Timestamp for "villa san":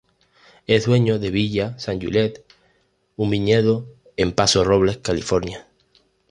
1.29-2.01